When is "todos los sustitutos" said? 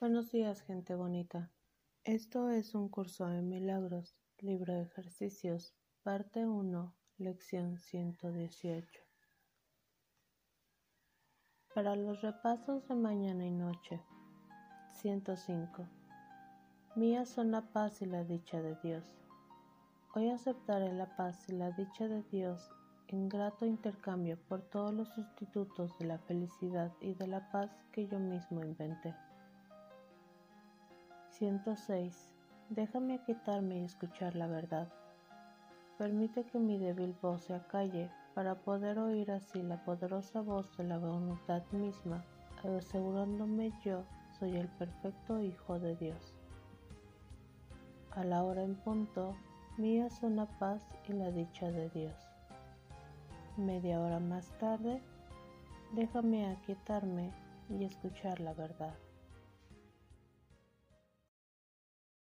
24.62-25.98